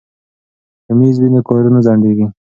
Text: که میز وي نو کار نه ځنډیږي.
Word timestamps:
که 0.85 0.91
میز 0.99 1.15
وي 1.19 1.29
نو 1.33 1.39
کار 1.47 1.63
نه 1.75 1.79
ځنډیږي. 1.85 2.27